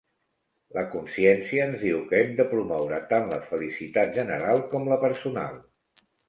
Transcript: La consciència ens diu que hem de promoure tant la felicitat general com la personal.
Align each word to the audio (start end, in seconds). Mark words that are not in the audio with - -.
La 0.77 0.83
consciència 0.93 1.67
ens 1.71 1.77
diu 1.83 1.99
que 2.11 2.17
hem 2.21 2.33
de 2.39 2.45
promoure 2.53 3.03
tant 3.11 3.29
la 3.35 3.39
felicitat 3.51 4.17
general 4.21 4.65
com 4.73 4.91
la 4.95 4.99
personal. 5.05 5.63